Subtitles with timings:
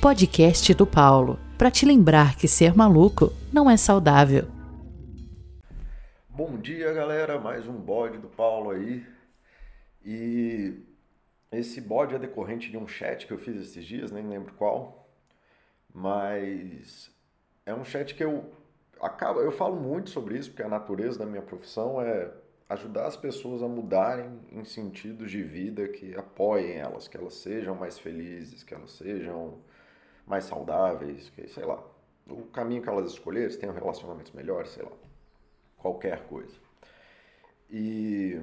[0.00, 4.46] podcast do Paulo, para te lembrar que ser maluco não é saudável.
[6.28, 7.40] Bom dia, galera.
[7.40, 9.04] Mais um bode do Paulo aí.
[10.04, 10.72] E
[11.50, 15.10] esse bode é decorrente de um chat que eu fiz esses dias, nem lembro qual,
[15.92, 17.10] mas
[17.66, 18.52] é um chat que eu
[19.02, 22.30] acaba, eu falo muito sobre isso porque a natureza da minha profissão é
[22.68, 27.74] ajudar as pessoas a mudarem em sentidos de vida que apoiem elas, que elas sejam
[27.74, 29.58] mais felizes, que elas sejam
[30.28, 31.82] mais saudáveis, que sei lá,
[32.28, 34.92] o caminho que elas escolherem, tenham relacionamentos melhores, sei lá,
[35.78, 36.54] qualquer coisa.
[37.70, 38.40] E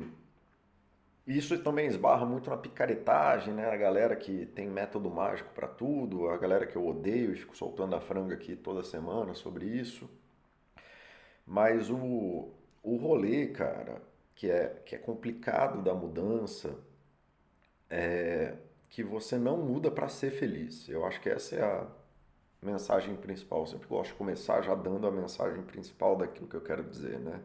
[1.28, 3.70] isso também esbarra muito na picaretagem, né?
[3.70, 7.56] A galera que tem método mágico para tudo, a galera que eu odeio e fico
[7.56, 10.10] soltando a franga aqui toda semana sobre isso.
[11.46, 12.52] Mas o,
[12.84, 14.02] o rolê, cara,
[14.36, 16.76] que é, que é complicado da mudança
[17.90, 18.56] é
[18.90, 20.88] que você não muda para ser feliz.
[20.88, 21.88] Eu acho que essa é a
[22.62, 23.62] mensagem principal.
[23.62, 27.20] Eu sempre gosto de começar já dando a mensagem principal daquilo que eu quero dizer,
[27.20, 27.42] né?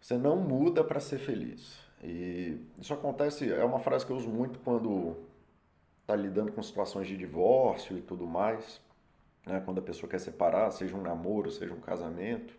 [0.00, 1.78] Você não muda para ser feliz.
[2.02, 5.16] E isso acontece, é uma frase que eu uso muito quando
[6.02, 8.82] está lidando com situações de divórcio e tudo mais,
[9.46, 9.62] né?
[9.64, 12.54] quando a pessoa quer separar, seja um namoro, seja um casamento.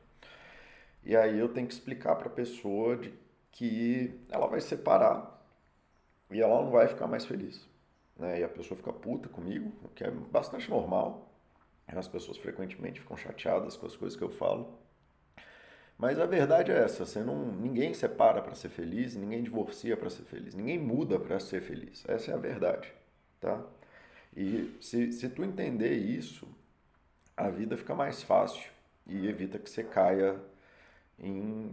[1.04, 3.14] E aí eu tenho que explicar para a pessoa de
[3.52, 5.35] que ela vai separar
[6.36, 7.66] e ela não vai ficar mais feliz.
[8.18, 8.42] Né?
[8.42, 11.32] E a pessoa fica puta comigo, o que é bastante normal.
[11.88, 14.78] As pessoas frequentemente ficam chateadas com as coisas que eu falo.
[15.98, 20.10] Mas a verdade é essa, você não, ninguém separa para ser feliz, ninguém divorcia para
[20.10, 22.04] ser feliz, ninguém muda para ser feliz.
[22.06, 22.92] Essa é a verdade,
[23.40, 23.64] tá?
[24.36, 26.46] E se, se tu entender isso,
[27.38, 28.70] a vida fica mais fácil
[29.08, 30.38] e evita que você caia
[31.18, 31.72] em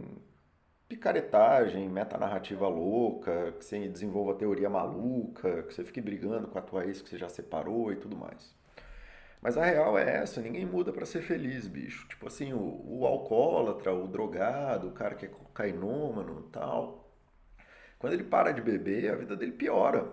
[0.93, 6.85] picaretagem, metanarrativa louca, que você desenvolva teoria maluca, que você fique brigando com a tua
[6.85, 8.53] ex que você já separou e tudo mais.
[9.41, 12.07] Mas a real é essa, ninguém muda para ser feliz, bicho.
[12.07, 17.11] Tipo assim, o, o alcoólatra, o drogado, o cara que é cocainômano e tal.
[17.99, 20.07] Quando ele para de beber, a vida dele piora.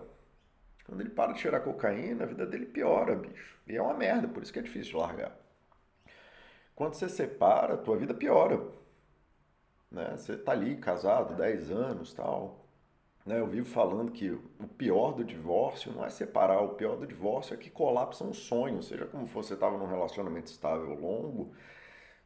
[0.85, 3.57] Quando ele para de cheirar cocaína, a vida dele piora, bicho.
[3.69, 5.37] E é uma merda, por isso que é difícil de largar.
[6.75, 8.61] Quando você separa, a tua vida piora.
[9.91, 10.15] Né?
[10.17, 12.67] Você tá ali casado 10 anos tal.
[13.27, 13.41] Né?
[13.41, 17.55] Eu vivo falando que o pior do divórcio não é separar, o pior do divórcio
[17.55, 18.83] é que colapsa um sonho.
[18.83, 21.53] Seja como você estava num relacionamento estável longo,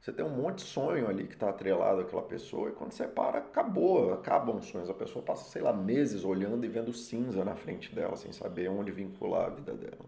[0.05, 3.39] você tem um monte de sonho ali que está atrelado àquela pessoa, e quando separa,
[3.39, 4.91] acabou, acabam os sonhos.
[4.91, 8.69] A pessoa passa, sei lá, meses olhando e vendo cinza na frente dela, sem saber
[8.69, 10.05] onde vincular a vida dela.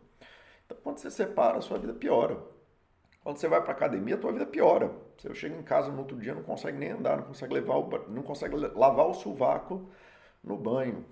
[0.67, 2.37] Então, quando você separa, a sua vida piora.
[3.27, 4.89] Quando você vai para academia, a tua vida piora.
[5.19, 8.09] Você chega em casa no outro dia, não consegue nem andar, não consegue levar o,
[8.09, 9.91] não consegue lavar o sovaco
[10.45, 11.05] no banho.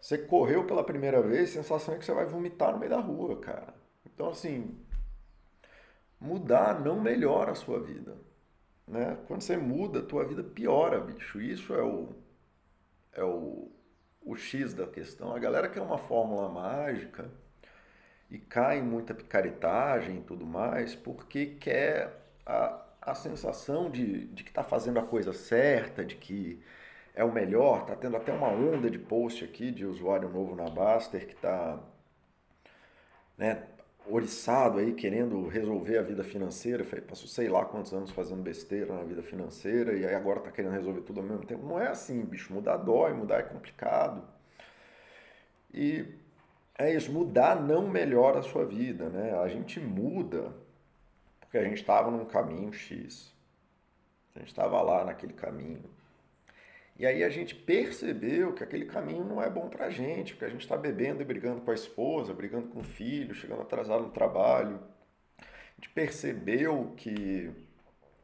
[0.00, 2.98] Você correu pela primeira vez, a sensação é que você vai vomitar no meio da
[2.98, 3.74] rua, cara.
[4.06, 4.74] Então assim,
[6.18, 8.16] mudar não melhora a sua vida,
[8.88, 9.18] né?
[9.26, 11.38] Quando você muda, a tua vida piora, bicho.
[11.38, 12.14] Isso é o
[13.12, 13.70] é o,
[14.22, 15.34] o X da questão.
[15.34, 17.30] A galera quer uma fórmula mágica
[18.30, 24.50] e cai muita picaretagem e tudo mais, porque quer a, a sensação de, de que
[24.50, 26.62] está fazendo a coisa certa, de que
[27.14, 27.82] é o melhor.
[27.82, 31.78] Está tendo até uma onda de post aqui de usuário novo na Baster que está
[33.36, 33.64] né,
[34.06, 36.84] oriçado aí, querendo resolver a vida financeira.
[37.02, 40.72] Passou sei lá quantos anos fazendo besteira na vida financeira e aí agora está querendo
[40.72, 41.66] resolver tudo ao mesmo tempo.
[41.66, 42.52] Não é assim, bicho.
[42.52, 44.22] Mudar dói, mudar é complicado.
[45.72, 46.04] E
[46.80, 49.38] é isso, mudar não melhora a sua vida, né?
[49.38, 50.52] A gente muda
[51.40, 53.34] porque a gente estava num caminho X.
[54.34, 55.82] A gente estava lá naquele caminho.
[56.96, 60.48] E aí a gente percebeu que aquele caminho não é bom pra gente, porque a
[60.48, 64.10] gente está bebendo e brigando com a esposa, brigando com o filho, chegando atrasado no
[64.10, 64.80] trabalho.
[65.38, 67.50] A gente percebeu que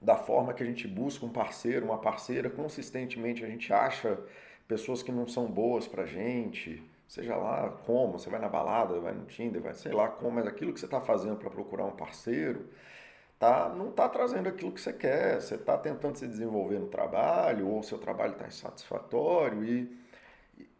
[0.00, 4.18] da forma que a gente busca um parceiro, uma parceira, consistentemente a gente acha
[4.68, 9.14] pessoas que não são boas pra gente seja lá como, você vai na balada, vai
[9.14, 11.92] no Tinder, vai sei lá como, mas aquilo que você está fazendo para procurar um
[11.92, 12.66] parceiro,
[13.38, 17.68] tá, não está trazendo aquilo que você quer, você está tentando se desenvolver no trabalho,
[17.68, 19.96] ou seu trabalho está insatisfatório, e,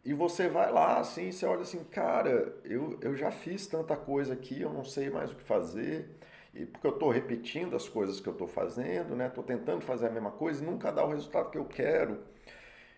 [0.03, 4.33] e você vai lá assim, você olha assim, cara, eu, eu já fiz tanta coisa
[4.33, 6.17] aqui, eu não sei mais o que fazer,
[6.53, 9.27] e porque eu estou repetindo as coisas que eu estou fazendo, né?
[9.27, 12.19] Estou tentando fazer a mesma coisa e nunca dá o resultado que eu quero.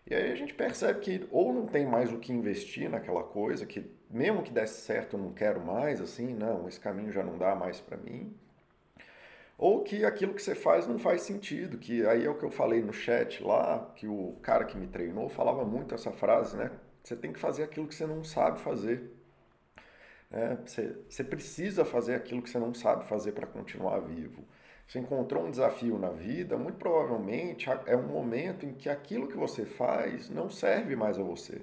[0.09, 3.65] E aí a gente percebe que ou não tem mais o que investir naquela coisa,
[3.65, 7.37] que mesmo que desse certo eu não quero mais, assim, não, esse caminho já não
[7.37, 8.33] dá mais para mim.
[9.55, 12.49] Ou que aquilo que você faz não faz sentido, que aí é o que eu
[12.49, 16.71] falei no chat lá, que o cara que me treinou falava muito essa frase, né?
[17.03, 19.11] Você tem que fazer aquilo que você não sabe fazer.
[20.31, 20.57] Né?
[20.65, 24.43] Você, você precisa fazer aquilo que você não sabe fazer para continuar vivo.
[24.89, 29.37] Você encontrou um desafio na vida, muito provavelmente é um momento em que aquilo que
[29.37, 31.61] você faz não serve mais a você.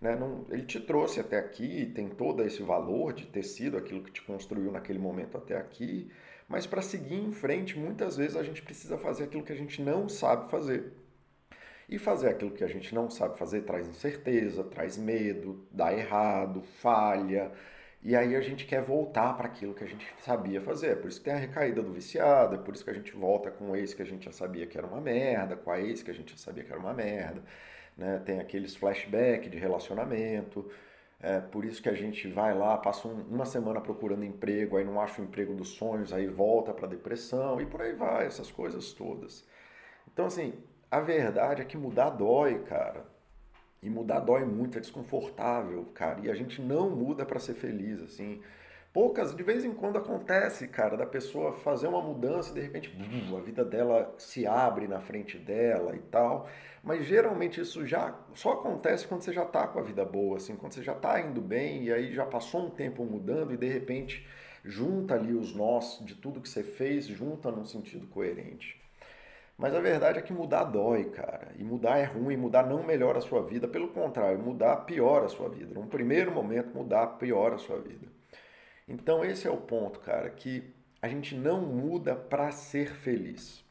[0.00, 0.16] Né?
[0.16, 4.10] Não, ele te trouxe até aqui, tem todo esse valor de ter sido aquilo que
[4.10, 6.10] te construiu naquele momento até aqui,
[6.48, 9.82] mas para seguir em frente, muitas vezes a gente precisa fazer aquilo que a gente
[9.82, 10.94] não sabe fazer.
[11.86, 16.62] E fazer aquilo que a gente não sabe fazer traz incerteza, traz medo, dá errado,
[16.62, 17.52] falha,
[18.06, 20.92] e aí a gente quer voltar para aquilo que a gente sabia fazer.
[20.92, 23.10] É por isso que tem a recaída do viciado, é por isso que a gente
[23.16, 25.80] volta com o ex que a gente já sabia que era uma merda, com a
[25.80, 27.42] ex que a gente já sabia que era uma merda.
[27.96, 28.22] Né?
[28.24, 30.70] Tem aqueles flashbacks de relacionamento.
[31.20, 34.84] É por isso que a gente vai lá, passa um, uma semana procurando emprego, aí
[34.84, 38.52] não acha o emprego dos sonhos, aí volta para depressão e por aí vai, essas
[38.52, 39.44] coisas todas.
[40.12, 40.54] Então, assim,
[40.88, 43.15] a verdade é que mudar dói, cara.
[43.86, 46.18] E mudar dói muito, é desconfortável, cara.
[46.24, 48.42] E a gente não muda para ser feliz, assim.
[48.92, 52.92] Poucas, de vez em quando acontece, cara, da pessoa fazer uma mudança e de repente
[53.32, 56.48] a vida dela se abre na frente dela e tal.
[56.82, 60.56] Mas geralmente isso já só acontece quando você já tá com a vida boa, assim,
[60.56, 63.68] quando você já tá indo bem e aí já passou um tempo mudando e de
[63.68, 64.26] repente
[64.64, 68.85] junta ali os nós de tudo que você fez, junta num sentido coerente.
[69.56, 71.52] Mas a verdade é que mudar dói, cara.
[71.58, 73.66] E mudar é ruim, mudar não melhora a sua vida.
[73.66, 75.72] Pelo contrário, mudar piora a sua vida.
[75.74, 78.06] Num primeiro momento, mudar piora a sua vida.
[78.86, 83.64] Então esse é o ponto, cara, que a gente não muda para ser feliz.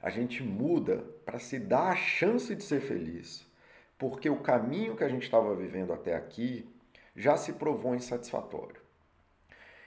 [0.00, 3.46] A gente muda para se dar a chance de ser feliz.
[3.98, 6.68] Porque o caminho que a gente estava vivendo até aqui
[7.14, 8.81] já se provou insatisfatório.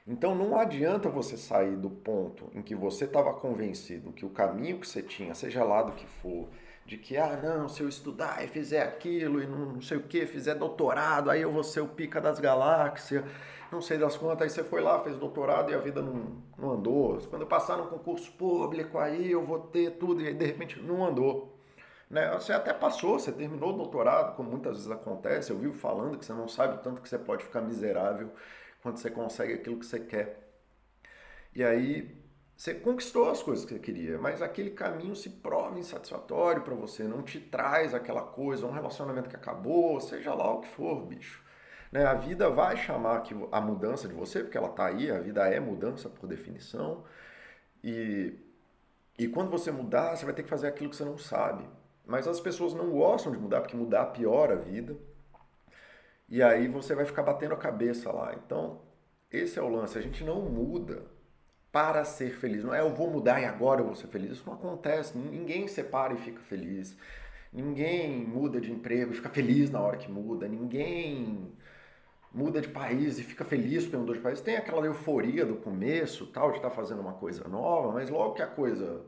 [0.08, 4.80] Então não adianta você sair do ponto em que você estava convencido que o caminho
[4.80, 6.48] que você tinha, seja lá do que for,
[6.86, 10.28] de que, ah, não, se eu estudar e fizer aquilo e não sei o que,
[10.28, 13.26] fizer doutorado, aí eu vou ser o pica das galáxias,
[13.72, 16.74] não sei das quantas, aí você foi lá, fez doutorado e a vida não, não
[16.74, 17.18] andou.
[17.28, 20.80] Quando eu passar no concurso público, aí eu vou ter tudo e aí de repente
[20.80, 21.58] não andou.
[22.08, 22.32] Né?
[22.34, 26.26] Você até passou, você terminou o doutorado, como muitas vezes acontece, eu vivo falando que
[26.26, 28.30] você não sabe o tanto que você pode ficar miserável
[28.86, 30.48] quando você consegue aquilo que você quer.
[31.56, 32.24] E aí
[32.56, 37.04] você conquistou as coisas que você queria, mas aquele caminho se prova insatisfatório para você,
[37.04, 41.44] não te traz aquela coisa, um relacionamento que acabou, seja lá o que for, bicho.
[41.92, 42.06] Né?
[42.06, 45.60] A vida vai chamar a mudança de você, porque ela está aí, a vida é
[45.60, 47.04] mudança por definição.
[47.84, 48.36] E,
[49.18, 51.68] e quando você mudar, você vai ter que fazer aquilo que você não sabe.
[52.06, 54.96] Mas as pessoas não gostam de mudar, porque mudar piora a vida.
[56.28, 58.34] E aí você vai ficar batendo a cabeça lá.
[58.36, 58.82] Então,
[59.32, 59.98] esse é o lance.
[59.98, 61.06] A gente não muda
[61.72, 62.64] para ser feliz.
[62.64, 64.32] Não é eu vou mudar e agora eu vou ser feliz.
[64.32, 65.18] Isso não acontece.
[65.18, 66.98] Ninguém separa e fica feliz.
[67.52, 70.48] Ninguém muda de emprego e fica feliz na hora que muda.
[70.48, 71.52] Ninguém
[72.34, 74.42] muda de país e fica feliz porque mudou de país.
[74.42, 78.34] Tem aquela euforia do começo, tal, de estar tá fazendo uma coisa nova, mas logo
[78.34, 79.06] que a coisa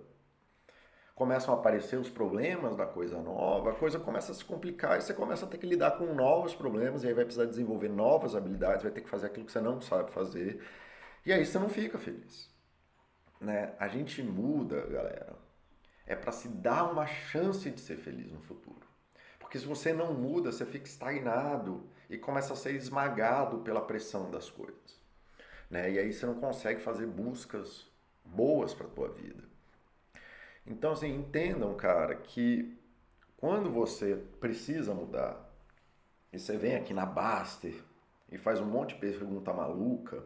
[1.18, 5.02] começam a aparecer os problemas da coisa nova, a coisa começa a se complicar e
[5.02, 8.36] você começa a ter que lidar com novos problemas e aí vai precisar desenvolver novas
[8.36, 10.64] habilidades, vai ter que fazer aquilo que você não sabe fazer.
[11.26, 12.54] E aí você não fica feliz.
[13.42, 13.74] Né?
[13.80, 15.36] A gente muda, galera.
[16.06, 18.86] É para se dar uma chance de ser feliz no futuro.
[19.40, 24.30] Porque se você não muda, você fica estagnado e começa a ser esmagado pela pressão
[24.30, 25.02] das coisas.
[25.68, 25.94] Né?
[25.94, 27.88] E aí você não consegue fazer buscas
[28.24, 29.57] boas para a tua vida.
[30.68, 32.78] Então, assim, entendam, cara, que
[33.38, 35.50] quando você precisa mudar
[36.32, 37.74] e você vem aqui na Baster
[38.30, 40.24] e faz um monte de pergunta maluca,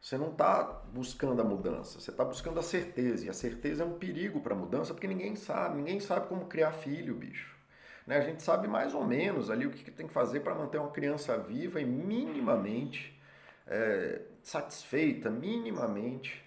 [0.00, 3.26] você não está buscando a mudança, você está buscando a certeza.
[3.26, 6.46] E a certeza é um perigo para a mudança porque ninguém sabe, ninguém sabe como
[6.46, 7.56] criar filho, bicho.
[8.06, 8.18] Né?
[8.18, 10.92] A gente sabe mais ou menos ali o que tem que fazer para manter uma
[10.92, 13.20] criança viva e minimamente
[13.66, 16.45] é, satisfeita, minimamente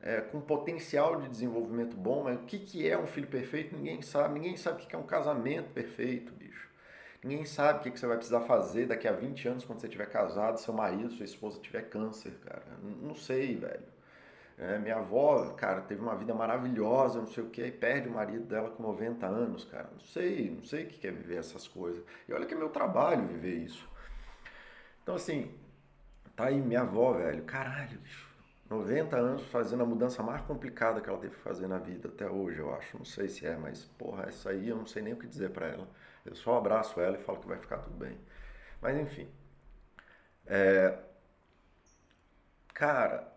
[0.00, 4.02] é, com potencial de desenvolvimento bom, mas o que, que é um filho perfeito ninguém
[4.02, 4.34] sabe.
[4.34, 6.68] Ninguém sabe o que é um casamento perfeito, bicho.
[7.22, 9.86] Ninguém sabe o que, que você vai precisar fazer daqui a 20 anos quando você
[9.86, 12.64] estiver casado, seu marido, sua esposa tiver câncer, cara.
[13.02, 13.96] Não sei, velho.
[14.58, 18.12] É, minha avó, cara, teve uma vida maravilhosa, não sei o que, e perde o
[18.12, 19.90] marido dela com 90 anos, cara.
[19.92, 22.02] Não sei, não sei o que é viver essas coisas.
[22.28, 23.88] E olha que é meu trabalho viver isso.
[25.02, 25.52] Então, assim,
[26.34, 27.42] tá aí minha avó, velho.
[27.44, 28.35] Caralho, bicho
[28.68, 32.28] 90 anos fazendo a mudança mais complicada que ela teve que fazer na vida até
[32.28, 32.98] hoje, eu acho.
[32.98, 35.50] Não sei se é, mas porra, essa aí eu não sei nem o que dizer
[35.50, 35.88] para ela.
[36.24, 38.18] Eu só abraço ela e falo que vai ficar tudo bem.
[38.80, 39.28] Mas enfim.
[40.46, 40.98] É...
[42.74, 43.32] Cara,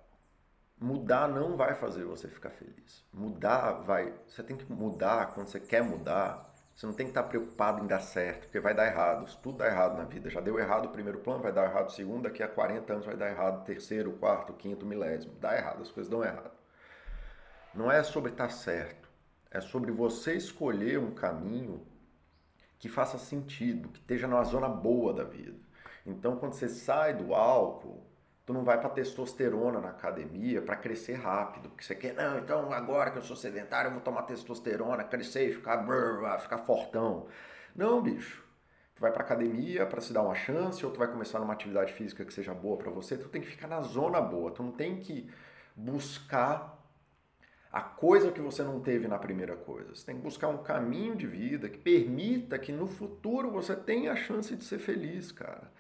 [0.80, 3.06] mudar não vai fazer você ficar feliz.
[3.14, 4.14] Mudar vai.
[4.28, 6.49] Você tem que mudar quando você quer mudar.
[6.80, 9.30] Você não tem que estar preocupado em dar certo, porque vai dar errado.
[9.44, 10.30] Tudo dá errado na vida.
[10.30, 13.06] Já deu errado o primeiro plano, vai dar errado o segundo, daqui a 40 anos
[13.06, 15.34] vai dar errado o terceiro, quarto, quinto, milésimo.
[15.42, 16.54] Dá errado, as coisas dão errado.
[17.76, 19.10] Não é sobre estar certo,
[19.52, 21.86] é sobre você escolher um caminho
[22.80, 25.60] que faça sentido, que esteja na zona boa da vida.
[26.06, 28.09] Então, quando você sai do álcool,
[28.50, 32.74] tu não vai para testosterona na academia para crescer rápido, porque você quer, não, então
[32.74, 37.28] agora que eu sou sedentário, eu vou tomar testosterona, crescer e ficar, brrr, ficar fortão.
[37.76, 38.44] Não, bicho.
[38.96, 41.94] Tu vai para academia para se dar uma chance, ou tu vai começar numa atividade
[41.94, 44.72] física que seja boa para você, tu tem que ficar na zona boa, tu não
[44.72, 45.30] tem que
[45.76, 46.76] buscar
[47.72, 49.94] a coisa que você não teve na primeira coisa.
[49.94, 54.12] Você tem que buscar um caminho de vida que permita que no futuro você tenha
[54.12, 55.72] a chance de ser feliz, cara.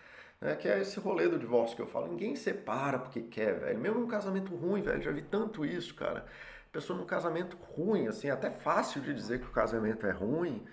[0.41, 2.08] É, que é esse rolê do divórcio que eu falo.
[2.08, 3.79] Ninguém separa porque quer, velho.
[3.79, 5.01] Mesmo num casamento ruim, velho.
[5.01, 6.25] Já vi tanto isso, cara.
[6.72, 10.65] Pessoa num casamento ruim, assim, até fácil de dizer que o casamento é ruim.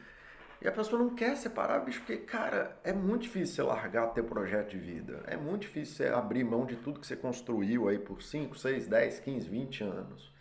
[0.63, 4.25] E a pessoa não quer separar, bicho, porque, cara, é muito difícil você largar teu
[4.25, 5.23] projeto de vida.
[5.27, 8.87] É muito difícil você abrir mão de tudo que você construiu aí por 5, 6,
[8.87, 10.33] 10, 15, 20 anos.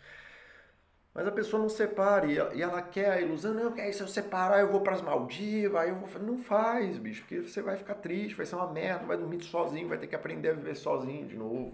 [1.16, 4.06] Mas a pessoa não separa e ela, quer a ilusão, não, porque aí se eu
[4.06, 6.20] separar eu vou para as Maldivas, aí eu vou.
[6.20, 9.88] Não faz, bicho, porque você vai ficar triste, vai ser uma merda, vai dormir sozinho,
[9.88, 11.72] vai ter que aprender a viver sozinho de novo.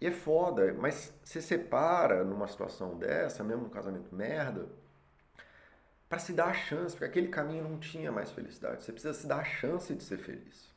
[0.00, 4.66] E é foda, mas você separa numa situação dessa, mesmo num casamento merda,
[6.08, 8.82] para se dar a chance, porque aquele caminho não tinha mais felicidade.
[8.82, 10.68] Você precisa se dar a chance de ser feliz.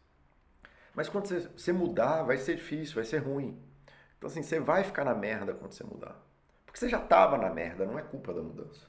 [0.94, 3.60] Mas quando você, você mudar, vai ser difícil, vai ser ruim.
[4.20, 6.25] Então, assim, você vai ficar na merda quando você mudar.
[6.76, 8.86] Porque você já estava na merda, não é culpa da mudança.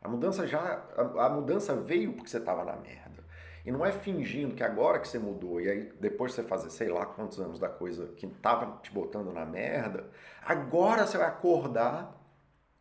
[0.00, 3.22] A mudança já a, a mudança veio porque você estava na merda.
[3.62, 6.88] E não é fingindo que agora que você mudou e aí depois você fazer sei
[6.88, 10.08] lá quantos anos da coisa que estava te botando na merda,
[10.42, 12.10] agora você vai acordar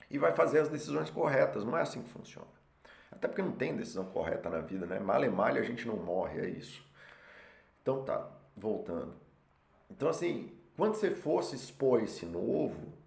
[0.10, 1.66] e vai fazer as decisões corretas.
[1.66, 2.48] Não é assim que funciona.
[3.12, 5.00] Até porque não tem decisão correta na vida, né?
[5.00, 6.82] Mal e mal a gente não morre, é isso.
[7.82, 9.16] Então tá, voltando.
[9.92, 12.99] Então assim, quando você for se expor esse novo,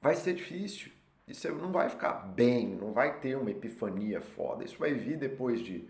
[0.00, 0.90] vai ser difícil.
[1.26, 4.64] E você não vai ficar bem, não vai ter uma epifania foda.
[4.64, 5.88] Isso vai vir depois de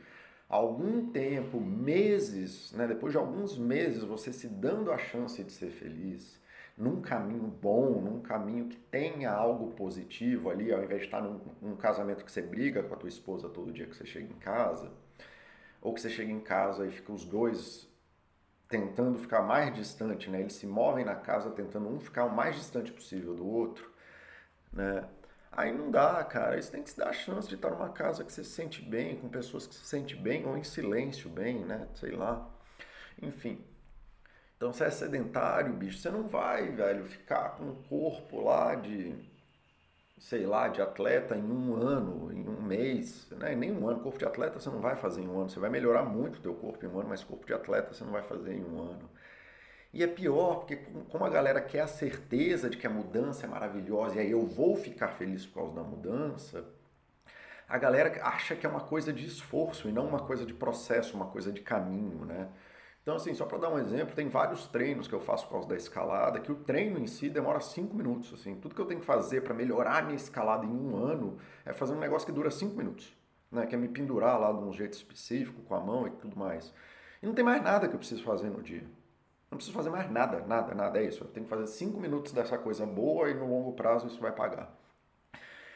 [0.48, 2.86] algum tempo, meses, né?
[2.86, 6.38] depois de alguns meses, você se dando a chance de ser feliz,
[6.76, 11.40] num caminho bom, num caminho que tenha algo positivo ali, ao invés de estar num,
[11.62, 14.38] num casamento que você briga com a tua esposa todo dia que você chega em
[14.38, 14.90] casa,
[15.80, 17.88] ou que você chega em casa e fica os dois
[18.68, 20.40] tentando ficar mais distante, né?
[20.40, 23.90] Eles se movem na casa tentando um ficar o mais distante possível do outro
[24.72, 25.04] né?
[25.52, 26.58] Aí não dá, cara.
[26.58, 28.82] Isso tem que se dar a chance de estar numa casa que você se sente
[28.82, 31.88] bem, com pessoas que se sente bem ou em silêncio bem, né?
[31.94, 32.48] Sei lá.
[33.20, 33.64] Enfim.
[34.56, 39.14] Então, se é sedentário, bicho, você não vai, velho, ficar com um corpo lá de,
[40.18, 43.54] sei lá, de atleta em um ano, em um mês, né?
[43.56, 44.00] Nem um ano.
[44.00, 45.48] Corpo de atleta você não vai fazer em um ano.
[45.50, 48.04] Você vai melhorar muito o teu corpo em um ano, mas corpo de atleta você
[48.04, 49.10] não vai fazer em um ano.
[49.92, 50.76] E é pior, porque
[51.08, 54.46] como a galera quer a certeza de que a mudança é maravilhosa e aí eu
[54.46, 56.64] vou ficar feliz por causa da mudança,
[57.68, 61.16] a galera acha que é uma coisa de esforço e não uma coisa de processo,
[61.16, 62.48] uma coisa de caminho, né?
[63.02, 65.68] Então, assim, só para dar um exemplo, tem vários treinos que eu faço por causa
[65.68, 68.32] da escalada, que o treino em si demora cinco minutos.
[68.34, 71.72] Assim, tudo que eu tenho que fazer para melhorar minha escalada em um ano é
[71.72, 73.16] fazer um negócio que dura cinco minutos,
[73.50, 73.66] né?
[73.66, 76.74] Que é me pendurar lá de um jeito específico, com a mão e tudo mais.
[77.22, 78.84] E não tem mais nada que eu preciso fazer no dia.
[79.50, 80.98] Não preciso fazer mais nada, nada, nada.
[81.00, 81.24] É isso.
[81.24, 84.30] Eu tenho que fazer cinco minutos dessa coisa boa e no longo prazo isso vai
[84.30, 84.72] pagar.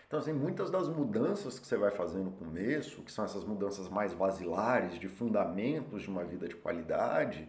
[0.07, 3.89] Então, assim, muitas das mudanças que você vai fazer no começo, que são essas mudanças
[3.89, 7.49] mais basilares, de fundamentos de uma vida de qualidade,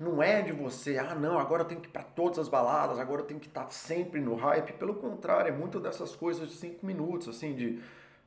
[0.00, 2.98] não é de você, ah, não, agora eu tenho que ir para todas as baladas,
[2.98, 4.72] agora eu tenho que estar sempre no hype.
[4.74, 7.82] Pelo contrário, é muito dessas coisas de cinco minutos, assim, de,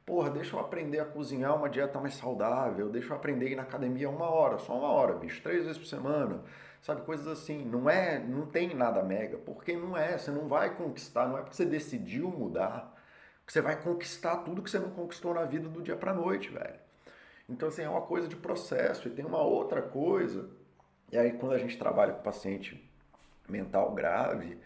[0.05, 3.55] porra, deixa eu aprender a cozinhar uma dieta mais saudável, deixa eu aprender a ir
[3.55, 6.43] na academia uma hora, só uma hora, bicho, três vezes por semana
[6.81, 7.01] sabe?
[7.01, 7.65] Coisas assim.
[7.65, 10.17] Não é, não tem nada mega, porque não é.
[10.17, 12.95] Você não vai conquistar, não é porque você decidiu mudar
[13.45, 16.49] que você vai conquistar tudo que você não conquistou na vida do dia para noite,
[16.49, 16.79] velho.
[17.49, 19.07] Então, assim, é uma coisa de processo.
[19.07, 20.47] E tem uma outra coisa,
[21.11, 22.87] e aí quando a gente trabalha com paciente
[23.47, 24.59] mental grave,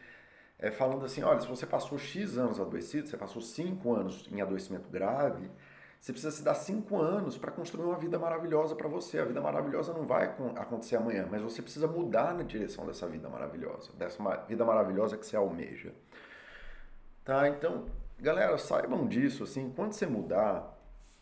[0.59, 4.41] é falando assim, olha, se você passou X anos adoecido, você passou 5 anos em
[4.41, 5.49] adoecimento grave,
[6.03, 9.19] você precisa se dar cinco anos para construir uma vida maravilhosa para você.
[9.19, 13.29] A vida maravilhosa não vai acontecer amanhã, mas você precisa mudar na direção dessa vida
[13.29, 15.93] maravilhosa, dessa vida maravilhosa que você almeja.
[17.23, 17.47] Tá?
[17.47, 17.85] Então,
[18.19, 20.77] galera, saibam disso, assim, quando você mudar,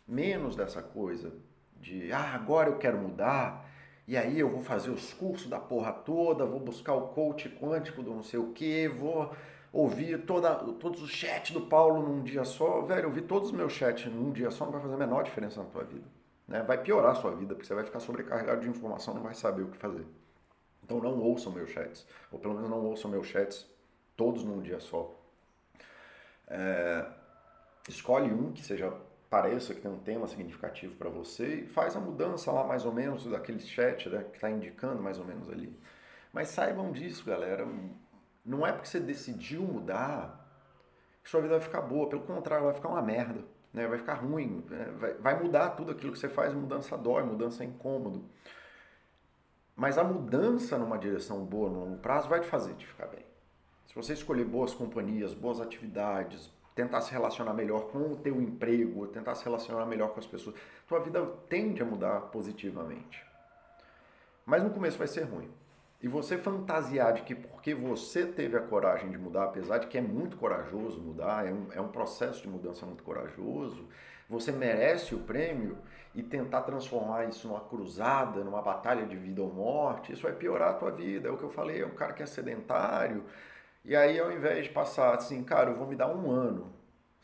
[0.08, 1.32] menos dessa coisa
[1.80, 3.70] de, ah, agora eu quero mudar,
[4.08, 8.02] e aí eu vou fazer os cursos da porra toda, vou buscar o coach quântico
[8.02, 9.32] do não sei o que, vou
[9.72, 13.74] ouvir toda, todos os chats do Paulo num dia só, velho, ouvir todos os meus
[13.74, 16.06] chats num dia só não vai fazer a menor diferença na tua vida.
[16.48, 16.62] Né?
[16.64, 19.64] Vai piorar a sua vida, porque você vai ficar sobrecarregado de informação, não vai saber
[19.64, 20.06] o que fazer.
[20.84, 23.66] Então não ouçam meus chats, ou pelo menos não ouçam meus chats
[24.18, 25.16] todos num dia só.
[26.48, 27.06] É,
[27.88, 28.94] escolhe um que seja
[29.30, 32.92] pareça que tem um tema significativo para você e faz a mudança lá mais ou
[32.92, 35.74] menos daquele chat né, que está indicando mais ou menos ali.
[36.34, 37.66] Mas saibam disso, galera.
[38.44, 40.40] Não é porque você decidiu mudar
[41.24, 42.10] que sua vida vai ficar boa.
[42.10, 43.44] Pelo contrário, vai ficar uma merda.
[43.74, 43.88] Né?
[43.88, 44.64] Vai ficar ruim.
[44.70, 44.94] Né?
[44.98, 46.54] Vai, vai mudar tudo aquilo que você faz.
[46.54, 48.26] Mudança dói, mudança é incômodo.
[49.76, 53.26] Mas a mudança numa direção boa no longo prazo vai te fazer te ficar bem.
[53.88, 59.08] Se você escolher boas companhias, boas atividades, tentar se relacionar melhor com o teu emprego,
[59.08, 60.56] tentar se relacionar melhor com as pessoas,
[60.88, 63.26] tua vida tende a mudar positivamente.
[64.46, 65.50] Mas no começo vai ser ruim.
[66.02, 69.98] E você fantasiar de que porque você teve a coragem de mudar, apesar de que
[69.98, 73.88] é muito corajoso mudar, é um, é um processo de mudança muito corajoso,
[74.28, 75.78] você merece o prêmio
[76.16, 80.72] e tentar transformar isso numa cruzada, numa batalha de vida ou morte, isso vai piorar
[80.72, 81.28] a tua vida.
[81.30, 83.24] É o que eu falei, é um cara que é sedentário,
[83.84, 86.72] e aí, ao invés de passar assim, cara, eu vou me dar um ano,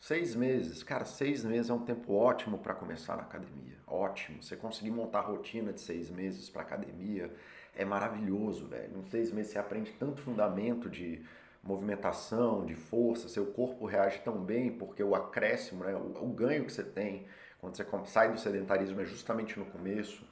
[0.00, 0.82] seis meses.
[0.82, 3.78] Cara, seis meses é um tempo ótimo para começar na academia.
[3.86, 4.42] Ótimo.
[4.42, 7.32] Você conseguir montar rotina de seis meses para academia
[7.78, 8.98] é maravilhoso, velho.
[8.98, 11.22] Em seis meses você aprende tanto fundamento de
[11.62, 16.64] movimentação, de força, seu corpo reage tão bem porque o acréscimo, né, o, o ganho
[16.64, 17.26] que você tem
[17.60, 20.26] quando você sai do sedentarismo é justamente no começo.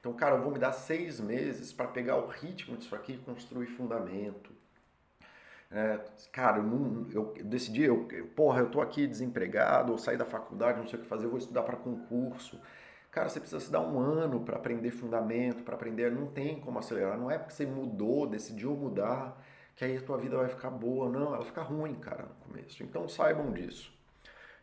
[0.00, 3.18] Então, cara, eu vou me dar seis meses para pegar o ritmo disso aqui e
[3.18, 4.52] construir fundamento.
[5.70, 10.24] É, cara, eu, não, eu decidi, eu, porra, eu tô aqui desempregado, ou saí da
[10.26, 12.60] faculdade, não sei o que fazer, eu vou estudar para concurso.
[13.12, 16.78] Cara, você precisa se dar um ano para aprender fundamento, para aprender, não tem como
[16.78, 17.18] acelerar.
[17.18, 19.38] Não é porque você mudou, decidiu mudar,
[19.76, 21.10] que aí a tua vida vai ficar boa.
[21.10, 22.82] Não, ela fica ruim, cara, no começo.
[22.82, 23.92] Então saibam disso,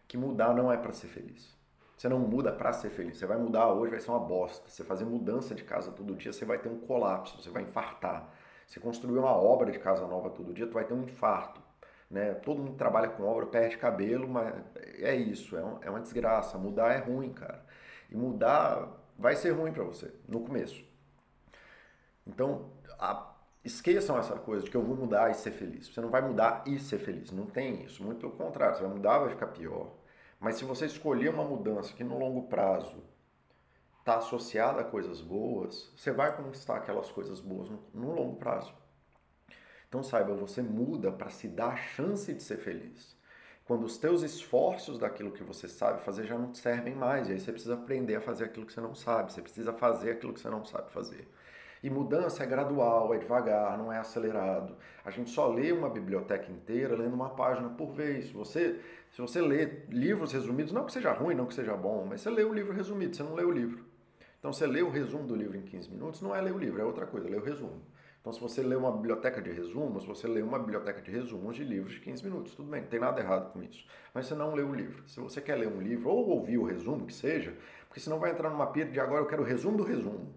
[0.08, 1.56] que mudar não é para ser feliz.
[1.96, 3.18] Você não muda para ser feliz.
[3.18, 4.68] Você vai mudar hoje, vai ser uma bosta.
[4.68, 8.34] Você fazer mudança de casa todo dia, você vai ter um colapso, você vai infartar.
[8.66, 11.62] Você construir uma obra de casa nova todo dia, tu vai ter um infarto.
[12.10, 12.34] Né?
[12.34, 16.58] Todo mundo trabalha com obra perde cabelo, mas é isso, é, um, é uma desgraça.
[16.58, 17.64] Mudar é ruim, cara.
[18.10, 20.84] E mudar vai ser ruim para você no começo.
[22.26, 25.88] Então, a, esqueçam essa coisa de que eu vou mudar e ser feliz.
[25.88, 27.32] Você não vai mudar e ser feliz.
[27.32, 28.04] Não tem isso.
[28.04, 29.92] Muito pelo contrário, você vai mudar, vai ficar pior.
[30.40, 33.04] Mas se você escolher uma mudança que no longo prazo
[34.00, 38.74] está associada a coisas boas, você vai conquistar aquelas coisas boas no, no longo prazo.
[39.88, 43.18] Então saiba, você muda para se dar a chance de ser feliz.
[43.70, 47.34] Quando os teus esforços daquilo que você sabe fazer já não te servem mais, e
[47.34, 50.34] aí você precisa aprender a fazer aquilo que você não sabe, você precisa fazer aquilo
[50.34, 51.28] que você não sabe fazer.
[51.84, 54.76] E mudança é gradual, é devagar, não é acelerado.
[55.06, 58.30] A gente só lê uma biblioteca inteira lendo uma página por vez.
[58.30, 62.08] Se você, se você lê livros resumidos, não que seja ruim, não que seja bom,
[62.10, 63.86] mas você lê o livro resumido, você não lê o livro.
[64.40, 66.82] Então, você lê o resumo do livro em 15 minutos, não é ler o livro,
[66.82, 67.80] é outra coisa, é ler o resumo.
[68.22, 71.64] Então, se você lê uma biblioteca de resumos, você lê uma biblioteca de resumos de
[71.64, 72.54] livros de 15 minutos.
[72.54, 73.86] Tudo bem, não tem nada errado com isso.
[74.14, 75.08] Mas você não lê o livro.
[75.08, 77.56] Se você quer ler um livro, ou ouvir o resumo, que seja,
[77.88, 80.34] porque senão vai entrar numa pira de agora eu quero o resumo do resumo.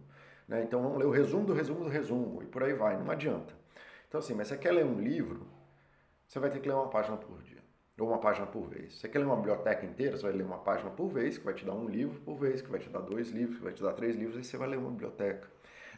[0.47, 0.63] Né?
[0.63, 3.53] Então, vamos ler o resumo do resumo do resumo, e por aí vai, não adianta.
[4.09, 5.47] Então, assim, mas você quer ler um livro,
[6.27, 7.63] você vai ter que ler uma página por dia
[7.99, 8.95] ou uma página por vez.
[8.95, 11.55] Você quer ler uma biblioteca inteira, você vai ler uma página por vez, que vai
[11.55, 13.83] te dar um livro por vez, que vai te dar dois livros, que vai te
[13.83, 15.49] dar três livros, aí você vai ler uma biblioteca.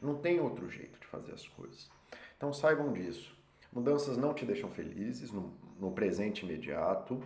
[0.05, 1.90] Não tem outro jeito de fazer as coisas.
[2.37, 3.35] Então saibam disso.
[3.73, 7.23] Mudanças não te deixam felizes no, no presente imediato.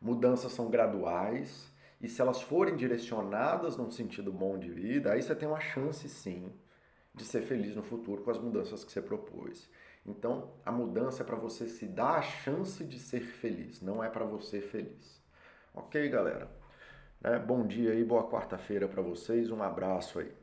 [0.00, 1.72] Mudanças são graduais.
[2.00, 6.08] E se elas forem direcionadas num sentido bom de vida, aí você tem uma chance
[6.08, 6.52] sim
[7.14, 9.70] de ser feliz no futuro com as mudanças que você propôs.
[10.04, 14.08] Então, a mudança é para você se dar a chance de ser feliz, não é
[14.08, 15.22] para você feliz.
[15.74, 16.50] Ok, galera?
[17.22, 19.50] É, bom dia e boa quarta-feira para vocês.
[19.50, 20.39] Um abraço aí.